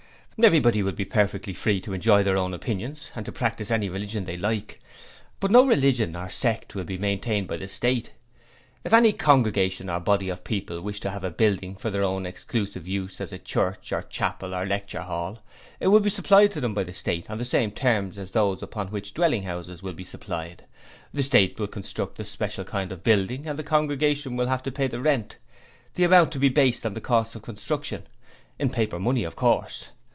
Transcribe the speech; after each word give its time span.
'Everybody 0.43 0.81
will 0.81 0.93
be 0.93 1.05
perfectly 1.05 1.53
free 1.53 1.79
to 1.81 1.93
enjoy 1.93 2.23
their 2.23 2.35
own 2.37 2.51
opinions 2.55 3.11
and 3.15 3.23
to 3.27 3.31
practise 3.31 3.69
any 3.69 3.89
religion 3.89 4.25
they 4.25 4.37
like; 4.37 4.79
but 5.39 5.51
no 5.51 5.67
religion 5.67 6.15
or 6.15 6.29
sect 6.29 6.73
will 6.73 6.83
be 6.83 6.97
maintained 6.97 7.47
by 7.47 7.57
the 7.57 7.67
State. 7.69 8.13
If 8.83 8.91
any 8.91 9.13
congregation 9.13 9.87
or 9.87 9.99
body 9.99 10.29
of 10.29 10.43
people 10.43 10.81
wish 10.81 10.99
to 11.01 11.11
have 11.11 11.23
a 11.23 11.29
building 11.29 11.75
for 11.75 11.91
their 11.91 12.01
own 12.03 12.25
exclusive 12.25 12.87
use 12.87 13.21
as 13.21 13.31
a 13.31 13.37
church 13.37 13.93
or 13.93 14.01
chapel 14.01 14.55
or 14.55 14.65
lecture 14.65 15.01
hall 15.03 15.43
it 15.79 15.89
will 15.89 15.99
be 15.99 16.09
supplied 16.09 16.51
to 16.53 16.59
them 16.61 16.73
by 16.73 16.85
the 16.85 16.93
State 16.93 17.29
on 17.29 17.37
the 17.37 17.45
same 17.45 17.69
terms 17.69 18.17
as 18.17 18.31
those 18.31 18.63
upon 18.63 18.87
which 18.87 19.13
dwelling 19.13 19.43
houses 19.43 19.83
will 19.83 19.93
be 19.93 20.03
supplied; 20.03 20.63
the 21.13 21.21
State 21.21 21.59
will 21.59 21.67
construct 21.67 22.17
the 22.17 22.25
special 22.25 22.65
kind 22.65 22.91
of 22.91 23.03
building 23.03 23.45
and 23.45 23.59
the 23.59 23.63
congregation 23.63 24.35
will 24.35 24.47
have 24.47 24.63
to 24.63 24.71
pay 24.71 24.87
the 24.87 24.99
rent, 24.99 25.37
the 25.93 26.03
amount 26.03 26.31
to 26.31 26.39
be 26.39 26.49
based 26.49 26.83
on 26.83 26.95
the 26.95 27.01
cost 27.01 27.35
of 27.35 27.43
construction, 27.43 28.07
in 28.57 28.71
paper 28.71 28.97
money 28.97 29.23
of 29.23 29.35
course. 29.35 29.89